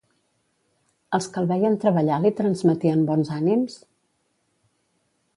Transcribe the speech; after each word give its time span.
Els 1.17 1.25
que 1.33 1.37
el 1.41 1.49
veien 1.51 1.75
treballar 1.83 2.17
li 2.23 2.31
transmetien 2.39 3.03
bons 3.09 3.29
ànims? 3.35 3.77